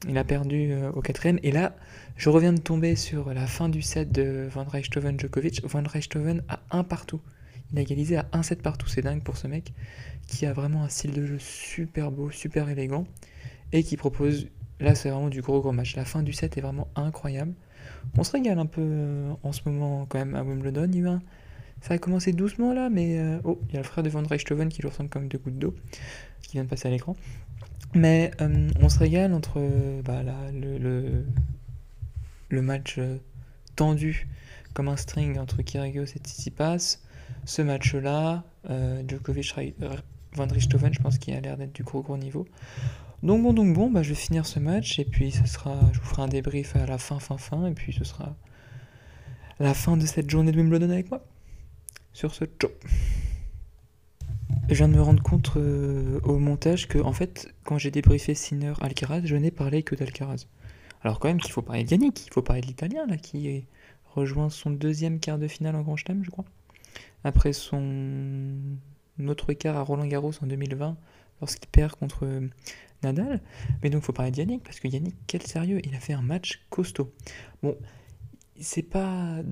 il 0.09 0.17
a 0.19 0.25
perdu 0.25 0.73
euh, 0.73 0.91
au 0.93 1.01
quatrième. 1.01 1.39
Et 1.43 1.53
là, 1.53 1.77
je 2.17 2.29
reviens 2.29 2.53
de 2.53 2.61
tomber 2.61 2.97
sur 2.97 3.33
la 3.33 3.47
fin 3.47 3.69
du 3.69 3.83
set 3.83 4.11
de 4.13 4.49
Van 4.51 4.65
Rijthoven-Djokovic. 4.65 5.67
Van 5.67 5.83
Rijthoven 5.83 6.43
a 6.49 6.61
un 6.71 6.85
partout. 6.85 7.21
Il 7.73 7.79
a 7.79 7.83
égalisé 7.83 8.17
à 8.17 8.27
un 8.33 8.43
set 8.43 8.63
partout. 8.63 8.89
C'est 8.89 9.03
dingue 9.03 9.23
pour 9.23 9.37
ce 9.37 9.47
mec 9.47 9.73
qui 10.27 10.47
a 10.47 10.53
vraiment 10.53 10.85
un 10.85 10.89
style 10.89 11.13
de 11.13 11.27
jeu 11.27 11.39
super 11.39 12.11
beau, 12.11 12.31
super 12.31 12.69
élégant 12.69 13.05
et 13.73 13.83
qui 13.83 13.97
propose 13.97 14.49
Là, 14.81 14.95
c'est 14.95 15.11
vraiment 15.11 15.29
du 15.29 15.43
gros 15.43 15.61
gros 15.61 15.73
match. 15.73 15.95
La 15.95 16.07
fin 16.07 16.23
du 16.23 16.33
set 16.33 16.57
est 16.57 16.63
vraiment 16.63 16.89
incroyable. 16.97 17.53
On 18.17 18.25
se 18.25 18.33
régale 18.33 18.59
un 18.59 18.67
peu 18.67 18.81
euh, 18.83 19.33
en 19.43 19.53
ce 19.53 19.69
moment 19.69 20.07
quand 20.09 20.19
même 20.19 20.35
à 20.35 20.43
Wimbledon. 20.43 20.91
Il 20.93 21.21
Ça 21.83 21.95
a 21.95 21.99
commencé 21.99 22.33
doucement 22.33 22.73
là, 22.73 22.89
mais 22.89 23.19
euh, 23.19 23.41
oh, 23.45 23.61
il 23.69 23.75
y 23.75 23.77
a 23.77 23.81
le 23.81 23.87
frère 23.87 24.03
de 24.03 24.09
Van 24.09 24.23
Richthofen 24.23 24.71
qui 24.71 24.81
lui 24.81 24.89
ressemble 24.89 25.11
comme 25.11 25.29
deux 25.29 25.39
gouttes 25.39 25.59
d'eau, 25.59 25.75
qui 26.43 26.53
vient 26.53 26.65
de 26.65 26.69
passer 26.69 26.89
à 26.89 26.91
l'écran. 26.91 27.15
Mais 27.95 28.31
euh, 28.41 28.71
on 28.81 28.89
se 28.89 28.99
régale 28.99 29.33
entre 29.35 29.61
bah, 30.03 30.23
le, 30.53 31.25
le, 32.49 32.63
match 32.63 33.01
tendu 33.75 34.29
comme 34.75 34.89
un 34.89 34.97
string 34.97 35.39
entre 35.39 35.63
Kyrgios 35.63 36.05
et 36.05 36.19
Tsitsipas, 36.19 36.99
ce 37.45 37.63
match-là, 37.63 38.45
Djokovic, 39.09 39.55
Van 40.33 40.47
je 40.49 40.99
pense 41.01 41.19
qu'il 41.19 41.35
a 41.35 41.41
l'air 41.41 41.57
d'être 41.57 41.73
du 41.73 41.83
gros 41.83 42.03
gros 42.03 42.17
niveau. 42.17 42.47
Donc 43.23 43.43
bon, 43.43 43.53
donc 43.53 43.75
bon, 43.75 43.91
bah, 43.91 44.03
je 44.03 44.11
vais 44.11 44.15
finir 44.15 44.47
ce 44.47 44.59
match 44.59 44.99
et 44.99 45.05
puis 45.05 45.31
ce 45.33 45.47
sera, 45.47 45.79
je 45.93 45.99
vous 45.99 46.07
ferai 46.07 46.23
un 46.23 46.29
débrief 46.29 46.77
à 46.77 46.87
la 46.87 46.99
fin, 46.99 47.19
fin, 47.19 47.37
fin, 47.37 47.67
et 47.67 47.73
puis 47.73 47.93
ce 47.93 48.05
sera 48.05 48.35
la 49.59 49.75
fin 49.75 49.97
de 49.97 50.07
cette 50.07 50.31
journée 50.31 50.53
de 50.53 50.57
Wimbledon 50.57 50.91
avec 50.91 51.11
moi. 51.11 51.23
Sur 52.13 52.35
ce, 52.35 52.45
ciao. 52.59 52.71
Je 54.71 54.77
viens 54.77 54.87
de 54.87 54.95
me 54.95 55.03
rendre 55.03 55.21
compte 55.21 55.51
euh, 55.57 56.21
au 56.23 56.39
montage 56.39 56.87
que, 56.87 57.01
en 57.01 57.13
fait, 57.13 57.53
quand 57.65 57.77
j'ai 57.77 57.91
débriefé 57.91 58.37
Sinner 58.37 58.73
Alcaraz, 58.81 59.23
je 59.25 59.35
n'ai 59.35 59.51
parlé 59.51 59.83
que 59.83 59.97
d'Alcaraz. 59.97 60.47
Alors 61.03 61.19
quand 61.19 61.27
même 61.27 61.41
qu'il 61.41 61.51
faut 61.51 61.61
parler 61.61 61.83
de 61.83 61.91
Yannick, 61.91 62.25
il 62.29 62.33
faut 62.33 62.41
parler 62.41 62.63
de 62.63 62.69
l'Italien, 62.69 63.05
là, 63.09 63.17
qui 63.17 63.65
rejoint 64.15 64.49
son 64.49 64.71
deuxième 64.71 65.19
quart 65.19 65.39
de 65.39 65.49
finale 65.49 65.75
en 65.75 65.83
Grand 65.83 65.97
Chelem, 65.97 66.23
je 66.23 66.31
crois. 66.31 66.45
Après 67.25 67.53
son 67.53 68.55
autre 69.27 69.53
quart 69.55 69.77
à 69.77 69.83
Roland 69.83 70.07
Garros 70.07 70.35
en 70.41 70.47
2020, 70.47 70.97
lorsqu'il 71.41 71.69
perd 71.69 71.97
contre 71.97 72.29
Nadal. 73.03 73.41
Mais 73.83 73.91
donc, 73.91 74.03
il 74.03 74.05
faut 74.05 74.13
parler 74.13 74.31
de 74.31 74.37
Yannick, 74.37 74.63
parce 74.63 74.79
que 74.79 74.87
Yannick, 74.87 75.17
quel 75.27 75.43
sérieux, 75.43 75.81
il 75.85 75.97
a 75.97 75.99
fait 75.99 76.13
un 76.13 76.23
match 76.23 76.65
costaud. 76.71 77.13
Bon, 77.65 77.77
c'est 78.61 78.83
pas. 78.83 79.43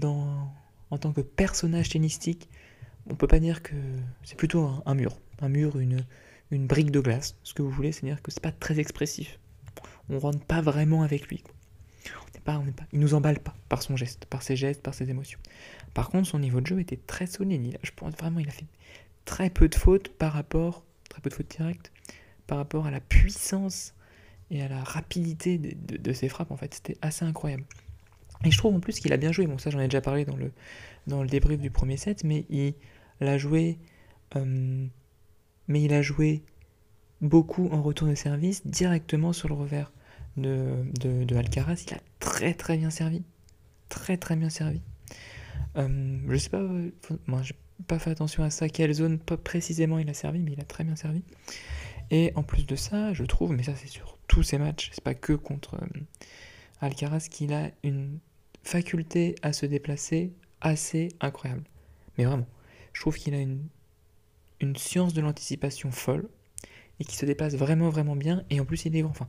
En 0.90 0.96
tant 0.96 1.12
que 1.12 1.20
personnage 1.22 1.88
tennistique, 1.88 2.48
on 3.08 3.14
peut 3.14 3.26
pas 3.26 3.40
dire 3.40 3.62
que. 3.62 3.74
C'est 4.24 4.36
plutôt 4.36 4.70
un, 4.84 4.94
mur. 4.94 5.18
Un 5.40 5.48
mur, 5.48 5.78
une, 5.78 6.04
une 6.50 6.66
brique 6.66 6.90
de 6.90 7.00
glace. 7.00 7.36
Ce 7.42 7.54
que 7.54 7.62
vous 7.62 7.70
voulez, 7.70 7.92
c'est-à-dire 7.92 8.22
que 8.22 8.30
c'est 8.30 8.42
pas 8.42 8.52
très 8.52 8.78
expressif. 8.78 9.38
On 10.08 10.18
rentre 10.18 10.44
pas 10.44 10.60
vraiment 10.60 11.02
avec 11.02 11.28
lui. 11.28 11.42
On 12.36 12.40
pas, 12.40 12.58
on 12.58 12.72
pas, 12.72 12.84
il 12.92 13.00
nous 13.00 13.14
emballe 13.14 13.40
pas 13.40 13.54
par 13.68 13.82
son 13.82 13.96
geste, 13.96 14.24
par 14.24 14.42
ses 14.42 14.56
gestes, 14.56 14.82
par 14.82 14.94
ses 14.94 15.10
émotions. 15.10 15.38
Par 15.92 16.08
contre, 16.08 16.28
son 16.28 16.38
niveau 16.38 16.60
de 16.60 16.66
jeu 16.66 16.80
était 16.80 16.96
très 16.96 17.26
solide. 17.26 17.78
je 17.82 17.90
pense 17.94 18.14
vraiment, 18.14 18.40
il 18.40 18.48
a 18.48 18.52
fait 18.52 18.66
très 19.24 19.50
peu 19.50 19.68
de 19.68 19.74
fautes 19.74 20.08
par 20.08 20.32
rapport, 20.32 20.84
très 21.10 21.20
peu 21.20 21.28
de 21.28 21.34
fautes 21.34 21.50
directes 21.50 21.92
par 22.46 22.58
rapport 22.58 22.86
à 22.86 22.90
la 22.90 23.00
puissance 23.00 23.94
et 24.50 24.62
à 24.62 24.68
la 24.68 24.82
rapidité 24.82 25.58
de, 25.58 26.12
ses 26.14 26.28
frappes, 26.28 26.50
en 26.50 26.56
fait. 26.56 26.74
C'était 26.74 26.96
assez 27.02 27.24
incroyable. 27.24 27.64
Et 28.44 28.50
je 28.50 28.56
trouve 28.56 28.74
en 28.74 28.80
plus 28.80 28.98
qu'il 28.98 29.12
a 29.12 29.18
bien 29.18 29.30
joué. 29.30 29.46
Bon, 29.46 29.58
ça, 29.58 29.68
j'en 29.70 29.80
ai 29.80 29.84
déjà 29.84 30.00
parlé 30.00 30.24
dans 30.24 30.36
le, 30.36 30.50
dans 31.06 31.22
le 31.22 31.28
débrief 31.28 31.60
du 31.60 31.70
premier 31.70 31.98
set, 31.98 32.24
mais 32.24 32.46
il 32.48 32.74
a 33.26 33.38
joué. 33.38 33.78
Euh, 34.36 34.86
mais 35.66 35.82
il 35.82 35.92
a 35.92 36.02
joué 36.02 36.42
beaucoup 37.20 37.68
en 37.70 37.82
retour 37.82 38.08
de 38.08 38.14
service 38.14 38.66
directement 38.66 39.32
sur 39.32 39.48
le 39.48 39.54
revers 39.54 39.92
de, 40.36 40.84
de, 41.00 41.36
Alcaraz. 41.36 41.84
Il 41.86 41.94
a 41.94 42.00
très 42.20 42.54
très 42.54 42.76
bien 42.76 42.90
servi. 42.90 43.22
Très 43.88 44.16
très 44.16 44.36
bien 44.36 44.50
servi. 44.50 44.80
Euh, 45.76 46.18
je 46.28 46.36
sais 46.36 46.50
pas, 46.50 46.62
moi 47.26 47.42
j'ai 47.42 47.54
pas 47.86 47.98
fait 47.98 48.10
attention 48.10 48.42
à 48.42 48.50
ça, 48.50 48.68
quelle 48.68 48.92
zone 48.92 49.18
précisément 49.18 49.98
il 49.98 50.08
a 50.08 50.14
servi, 50.14 50.40
mais 50.40 50.52
il 50.52 50.60
a 50.60 50.64
très 50.64 50.84
bien 50.84 50.96
servi. 50.96 51.22
Et 52.10 52.32
en 52.36 52.42
plus 52.42 52.66
de 52.66 52.76
ça, 52.76 53.12
je 53.12 53.24
trouve, 53.24 53.52
mais 53.52 53.62
ça 53.62 53.74
c'est 53.74 53.88
sur 53.88 54.18
tous 54.28 54.42
ces 54.42 54.58
matchs, 54.58 54.90
c'est 54.92 55.04
pas 55.04 55.14
que 55.14 55.32
contre 55.32 55.74
euh, 55.74 56.00
Alcaraz, 56.80 57.28
qu'il 57.30 57.52
a 57.52 57.70
une 57.82 58.18
faculté 58.62 59.34
à 59.42 59.52
se 59.52 59.66
déplacer 59.66 60.32
assez 60.60 61.08
incroyable. 61.20 61.62
Mais 62.16 62.24
vraiment, 62.24 62.46
je 62.98 63.02
trouve 63.02 63.16
qu'il 63.16 63.32
a 63.32 63.38
une, 63.38 63.60
une 64.60 64.74
science 64.74 65.14
de 65.14 65.20
l'anticipation 65.20 65.92
folle 65.92 66.28
et 66.98 67.04
qui 67.04 67.14
se 67.14 67.24
déplace 67.26 67.54
vraiment 67.54 67.90
vraiment 67.90 68.16
bien. 68.16 68.42
Et 68.50 68.58
en 68.58 68.64
plus, 68.64 68.86
il 68.86 68.96
est. 68.96 69.04
Enfin, 69.04 69.28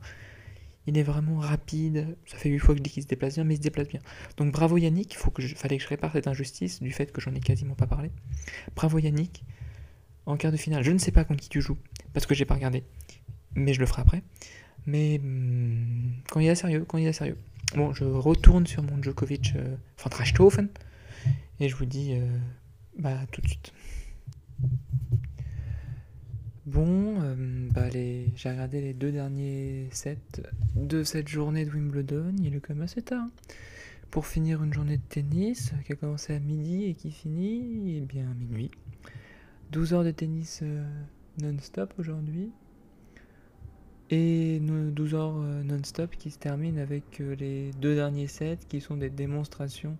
il 0.88 0.98
est 0.98 1.04
vraiment 1.04 1.38
rapide. 1.38 2.16
Ça 2.26 2.36
fait 2.36 2.48
8 2.48 2.58
fois 2.58 2.74
que 2.74 2.78
je 2.78 2.82
dis 2.82 2.90
qu'il 2.90 3.04
se 3.04 3.06
déplace 3.06 3.34
bien, 3.34 3.44
mais 3.44 3.54
il 3.54 3.58
se 3.58 3.62
déplace 3.62 3.86
bien. 3.86 4.00
Donc 4.38 4.52
bravo 4.52 4.76
Yannick, 4.76 5.14
il 5.14 5.16
faut 5.16 5.30
que 5.30 5.40
je, 5.40 5.54
fallait 5.54 5.76
que 5.76 5.84
je 5.84 5.88
répare 5.88 6.10
cette 6.10 6.26
injustice 6.26 6.82
du 6.82 6.90
fait 6.90 7.12
que 7.12 7.20
j'en 7.20 7.32
ai 7.32 7.38
quasiment 7.38 7.76
pas 7.76 7.86
parlé. 7.86 8.10
Bravo 8.74 8.98
Yannick. 8.98 9.44
En 10.26 10.36
quart 10.36 10.50
de 10.50 10.56
finale, 10.56 10.82
je 10.82 10.90
ne 10.90 10.98
sais 10.98 11.12
pas 11.12 11.22
contre 11.22 11.40
qui 11.40 11.48
tu 11.48 11.60
joues 11.60 11.78
parce 12.12 12.26
que 12.26 12.34
j'ai 12.34 12.44
pas 12.44 12.54
regardé. 12.54 12.82
Mais 13.54 13.72
je 13.72 13.78
le 13.78 13.86
ferai 13.86 14.02
après. 14.02 14.24
Mais 14.84 15.20
hmm, 15.22 16.22
quand 16.28 16.40
il 16.40 16.48
est 16.48 16.56
sérieux, 16.56 16.84
quand 16.88 16.98
il 16.98 17.06
est 17.06 17.12
sérieux. 17.12 17.38
Bon, 17.76 17.92
je 17.92 18.02
retourne 18.02 18.66
sur 18.66 18.82
mon 18.82 19.00
Djokovic 19.00 19.52
euh, 19.54 19.76
van 20.02 20.66
et 21.60 21.68
je 21.68 21.76
vous 21.76 21.84
dis 21.84 22.14
euh, 22.14 22.26
bah 23.00 23.16
tout 23.32 23.40
de 23.40 23.48
suite. 23.48 23.72
Bon, 26.66 27.20
euh, 27.22 27.68
bah 27.72 27.88
les... 27.88 28.30
j'ai 28.36 28.50
regardé 28.50 28.80
les 28.80 28.92
deux 28.92 29.10
derniers 29.10 29.88
sets 29.90 30.42
de 30.76 31.02
cette 31.02 31.28
journée 31.28 31.64
de 31.64 31.70
Wimbledon. 31.70 32.34
Il 32.42 32.54
est 32.54 32.60
quand 32.60 32.74
même 32.74 32.82
assez 32.84 33.02
tard. 33.02 33.26
Pour 34.10 34.26
finir 34.26 34.62
une 34.62 34.72
journée 34.72 34.98
de 34.98 35.02
tennis 35.08 35.72
qui 35.86 35.92
a 35.92 35.96
commencé 35.96 36.34
à 36.34 36.38
midi 36.38 36.84
et 36.84 36.94
qui 36.94 37.10
finit 37.10 37.96
eh 37.96 38.00
bien 38.02 38.30
à 38.30 38.34
minuit. 38.34 38.70
12 39.72 39.94
heures 39.94 40.04
de 40.04 40.10
tennis 40.10 40.60
euh, 40.62 40.84
non-stop 41.40 41.94
aujourd'hui. 41.98 42.50
Et 44.10 44.60
12 44.60 45.14
heures 45.14 45.36
euh, 45.38 45.62
non-stop 45.62 46.16
qui 46.16 46.30
se 46.30 46.38
terminent 46.38 46.80
avec 46.82 47.18
les 47.18 47.70
deux 47.80 47.94
derniers 47.94 48.26
sets 48.26 48.58
qui 48.68 48.80
sont 48.80 48.96
des 48.96 49.10
démonstrations 49.10 49.96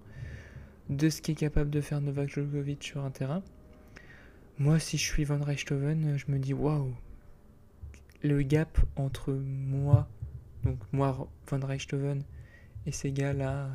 de 0.90 1.08
ce 1.08 1.22
qu'est 1.22 1.34
capable 1.34 1.70
de 1.70 1.80
faire 1.80 2.00
Novak 2.00 2.28
Djokovic 2.28 2.82
sur 2.82 3.04
un 3.04 3.10
terrain. 3.10 3.42
Moi, 4.58 4.78
si 4.80 4.98
je 4.98 5.04
suis 5.04 5.24
Van 5.24 5.40
Richthofen, 5.40 6.18
je 6.18 6.30
me 6.30 6.38
dis 6.38 6.52
waouh, 6.52 6.92
le 8.22 8.42
gap 8.42 8.78
entre 8.96 9.32
moi, 9.32 10.08
donc 10.64 10.78
moi, 10.92 11.30
Van 11.48 11.64
Richthofen, 11.64 12.24
et 12.86 12.92
ces 12.92 13.12
gars-là, 13.12 13.70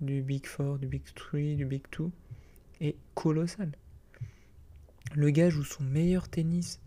du 0.00 0.20
Big 0.20 0.46
Four, 0.46 0.78
du 0.78 0.86
Big 0.86 1.02
Three, 1.14 1.56
du 1.56 1.64
Big 1.64 1.82
Two, 1.90 2.12
est 2.80 2.96
colossal. 3.14 3.72
Le 5.14 5.30
gars 5.30 5.48
joue 5.48 5.64
son 5.64 5.84
meilleur 5.84 6.28
tennis 6.28 6.80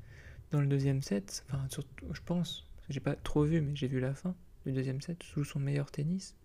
dans 0.51 0.61
le 0.61 0.67
deuxième 0.67 1.01
set. 1.01 1.43
Enfin, 1.47 1.67
je 2.11 2.21
pense, 2.21 2.69
j'ai 2.89 2.99
pas 2.99 3.15
trop 3.15 3.43
vu, 3.43 3.61
mais 3.61 3.75
j'ai 3.75 3.87
vu 3.87 3.99
la 3.99 4.13
fin 4.13 4.35
du 4.65 4.73
deuxième 4.73 5.01
set. 5.01 5.23
Joue 5.33 5.43
son 5.43 5.59
meilleur 5.59 5.89
tennis. 5.89 6.35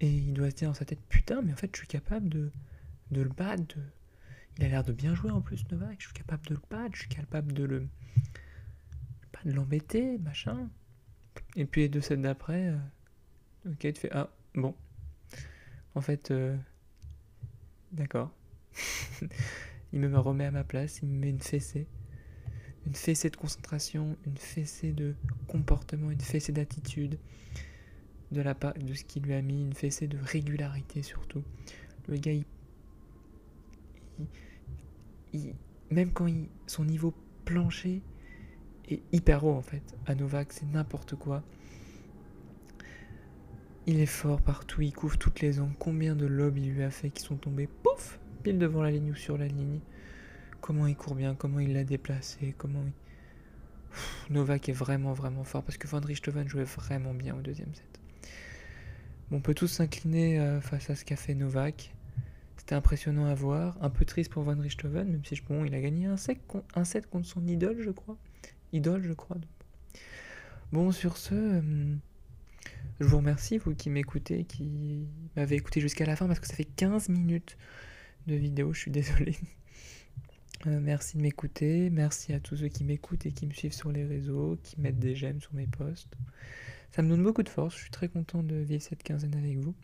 Et 0.00 0.08
il 0.08 0.32
doit 0.32 0.50
se 0.50 0.56
dire 0.56 0.68
dans 0.68 0.74
sa 0.74 0.84
tête 0.84 1.00
Putain, 1.08 1.42
mais 1.42 1.52
en 1.52 1.56
fait, 1.56 1.70
je 1.72 1.78
suis 1.78 1.88
capable 1.88 2.28
de, 2.28 2.50
le 3.10 3.24
battre. 3.28 3.76
Il 4.58 4.64
a 4.64 4.68
l'air 4.68 4.84
de 4.84 4.92
bien 4.92 5.14
jouer 5.14 5.30
en 5.30 5.40
plus, 5.40 5.64
Novak. 5.70 5.96
Je 5.98 6.06
suis 6.06 6.14
capable 6.14 6.46
de 6.46 6.54
le 6.54 6.60
battre. 6.70 6.94
Je 6.94 7.00
suis 7.00 7.08
capable 7.08 7.52
de 7.52 7.64
le. 7.64 7.88
Pas 9.32 9.40
de 9.44 9.52
l'embêter, 9.52 10.18
machin. 10.18 10.68
Et 11.56 11.64
puis 11.64 11.82
les 11.82 11.88
deux 11.88 12.00
sets 12.00 12.16
d'après, 12.16 12.68
euh, 12.68 12.76
ok, 13.70 13.78
tu 13.78 14.00
fais 14.00 14.10
Ah, 14.12 14.30
bon. 14.54 14.74
En 15.94 16.00
fait, 16.00 16.30
euh, 16.30 16.56
d'accord. 17.92 18.32
il 19.92 20.00
me 20.00 20.18
remet 20.18 20.44
à 20.44 20.50
ma 20.50 20.64
place, 20.64 21.00
il 21.02 21.08
me 21.08 21.18
met 21.18 21.30
une 21.30 21.40
fessée. 21.40 21.86
Une 22.86 22.94
fessée 22.94 23.30
de 23.30 23.36
concentration, 23.36 24.16
une 24.26 24.36
fessée 24.36 24.92
de 24.92 25.14
comportement, 25.46 26.10
une 26.10 26.20
fessée 26.20 26.52
d'attitude 26.52 27.18
de, 28.32 28.42
la, 28.42 28.54
de 28.54 28.94
ce 28.94 29.04
qu'il 29.04 29.22
lui 29.22 29.34
a 29.34 29.42
mis, 29.42 29.62
une 29.62 29.74
fessée 29.74 30.06
de 30.06 30.18
régularité 30.18 31.02
surtout. 31.02 31.42
Le 32.08 32.16
gars, 32.16 32.32
il, 32.32 32.44
même 35.90 36.12
quand 36.12 36.26
il, 36.26 36.48
son 36.66 36.84
niveau 36.84 37.14
plancher 37.44 38.02
est 38.88 39.00
hyper 39.12 39.44
haut 39.44 39.54
en 39.54 39.62
fait, 39.62 39.82
à 40.06 40.14
Novak, 40.14 40.52
c'est 40.52 40.66
n'importe 40.66 41.14
quoi. 41.14 41.42
Il 43.86 44.00
est 44.00 44.06
fort 44.06 44.42
partout, 44.42 44.82
il 44.82 44.92
couvre 44.92 45.16
toutes 45.16 45.40
les 45.40 45.60
angles. 45.60 45.74
Combien 45.78 46.14
de 46.14 46.26
lobes 46.26 46.58
il 46.58 46.72
lui 46.72 46.82
a 46.82 46.90
fait 46.90 47.08
qui 47.08 47.22
sont 47.22 47.36
tombés, 47.36 47.66
pouf, 47.66 48.20
pile 48.42 48.58
devant 48.58 48.82
la 48.82 48.90
ligne 48.90 49.12
ou 49.12 49.14
sur 49.14 49.38
la 49.38 49.48
ligne. 49.48 49.80
Comment 50.60 50.86
il 50.86 50.96
court 50.96 51.14
bien, 51.14 51.34
comment 51.34 51.60
il 51.60 51.72
l'a 51.72 51.84
déplacé, 51.84 52.54
comment 52.58 52.84
il... 52.84 54.34
Novak 54.34 54.68
est 54.68 54.72
vraiment 54.72 55.14
vraiment 55.14 55.44
fort 55.44 55.62
parce 55.62 55.78
que 55.78 55.86
Van 55.86 56.00
Richthofen 56.00 56.46
jouait 56.46 56.64
vraiment 56.64 57.14
bien 57.14 57.34
au 57.34 57.40
deuxième 57.40 57.74
set. 57.74 57.98
On 59.30 59.40
peut 59.40 59.54
tous 59.54 59.68
s'incliner 59.68 60.38
euh, 60.40 60.60
face 60.60 60.90
à 60.90 60.94
ce 60.94 61.04
qu'a 61.04 61.16
fait 61.16 61.34
Novak. 61.34 61.94
C'était 62.56 62.74
impressionnant 62.74 63.26
à 63.26 63.34
voir, 63.34 63.76
un 63.80 63.90
peu 63.90 64.04
triste 64.04 64.30
pour 64.30 64.42
Van 64.42 64.58
Richthofen, 64.58 65.08
même 65.08 65.24
si 65.24 65.40
bon, 65.48 65.64
il 65.64 65.74
a 65.74 65.80
gagné 65.80 66.06
un 66.06 66.16
set 66.16 67.06
contre 67.10 67.26
son 67.26 67.46
idole, 67.46 67.80
je 67.80 67.90
crois. 67.90 68.16
Idole, 68.72 69.02
je 69.04 69.12
crois. 69.12 69.38
Bon, 70.72 70.92
sur 70.92 71.16
ce, 71.16 71.34
euh, 71.34 71.94
je 73.00 73.06
vous 73.06 73.16
remercie, 73.16 73.56
vous 73.58 73.74
qui 73.74 73.88
m'écoutez, 73.88 74.44
qui 74.44 75.06
m'avez 75.36 75.56
écouté 75.56 75.80
jusqu'à 75.80 76.04
la 76.04 76.14
fin, 76.14 76.26
parce 76.26 76.40
que 76.40 76.46
ça 76.46 76.54
fait 76.54 76.64
15 76.64 77.08
minutes 77.08 77.56
de 78.26 78.34
vidéo, 78.34 78.72
je 78.72 78.80
suis 78.80 78.90
désolé. 78.90 79.36
Euh, 80.66 80.80
merci 80.80 81.16
de 81.16 81.22
m'écouter, 81.22 81.88
merci 81.88 82.32
à 82.32 82.40
tous 82.40 82.56
ceux 82.56 82.66
qui 82.66 82.82
m'écoutent 82.82 83.26
et 83.26 83.30
qui 83.30 83.46
me 83.46 83.52
suivent 83.52 83.72
sur 83.72 83.92
les 83.92 84.04
réseaux, 84.04 84.58
qui 84.60 84.80
mettent 84.80 84.98
des 84.98 85.14
j'aime 85.14 85.40
sur 85.40 85.54
mes 85.54 85.68
posts. 85.68 86.12
Ça 86.90 87.02
me 87.02 87.08
donne 87.08 87.22
beaucoup 87.22 87.42
de 87.42 87.48
force, 87.48 87.74
je 87.76 87.82
suis 87.82 87.90
très 87.90 88.08
content 88.08 88.42
de 88.42 88.56
vivre 88.56 88.82
cette 88.82 89.02
quinzaine 89.02 89.34
avec 89.34 89.58
vous. 89.58 89.74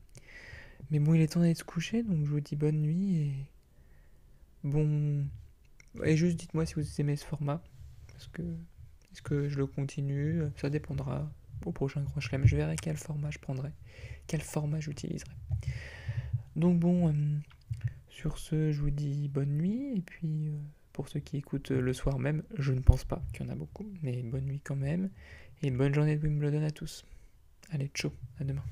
Mais 0.91 0.99
bon, 0.99 1.15
il 1.15 1.21
est 1.21 1.33
temps 1.33 1.41
d'aller 1.41 1.55
se 1.55 1.65
coucher, 1.65 2.03
donc 2.03 2.25
je 2.25 2.31
vous 2.31 2.41
dis 2.41 2.57
bonne 2.57 2.81
nuit 2.81 3.17
et 3.17 3.35
bon. 4.65 5.27
Et 6.03 6.17
juste 6.17 6.37
dites-moi 6.37 6.67
si 6.67 6.75
vous 6.75 7.01
aimez 7.01 7.17
ce 7.17 7.25
format, 7.25 7.63
parce 8.09 8.27
que 8.29 8.43
est-ce 9.13 9.23
que 9.23 9.49
je 9.49 9.57
le 9.59 9.67
continue? 9.67 10.43
Ça 10.57 10.71
dépendra 10.71 11.31
au 11.65 11.73
prochain 11.73 12.03
Grand 12.03 12.21
Chelem. 12.21 12.47
Je 12.47 12.57
verrai 12.57 12.77
quel 12.77 12.97
format 12.97 13.31
je 13.31 13.39
prendrai, 13.39 13.71
quel 14.27 14.41
format 14.41 14.81
j'utiliserai. 14.81 15.33
Donc 16.57 16.79
bon, 16.79 17.09
euh, 17.09 17.13
sur 18.09 18.39
ce, 18.39 18.73
je 18.73 18.81
vous 18.81 18.91
dis 18.91 19.29
bonne 19.29 19.57
nuit. 19.57 19.97
Et 19.97 20.01
puis, 20.01 20.49
euh, 20.49 20.59
pour 20.93 21.09
ceux 21.09 21.21
qui 21.21 21.37
écoutent 21.37 21.71
le 21.71 21.93
soir 21.93 22.19
même, 22.19 22.43
je 22.59 22.73
ne 22.73 22.81
pense 22.81 23.05
pas 23.05 23.23
qu'il 23.33 23.47
y 23.47 23.49
en 23.49 23.53
a 23.53 23.57
beaucoup, 23.57 23.87
mais 24.03 24.23
bonne 24.23 24.45
nuit 24.45 24.61
quand 24.63 24.77
même. 24.77 25.11
Et 25.63 25.71
bonne 25.71 25.95
journée 25.95 26.17
de 26.17 26.27
Wimbledon 26.27 26.65
à 26.65 26.71
tous. 26.71 27.05
Allez, 27.71 27.91
ciao, 27.95 28.13
à 28.41 28.45
demain. 28.45 28.65